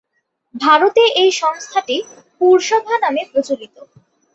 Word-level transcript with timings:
ভারতে 0.55 1.03
এ 1.15 1.25
সংস্থাটি 1.41 1.97
"পুরসভা" 2.41 2.95
নামে 3.03 3.23
প্রচলিত। 3.31 3.75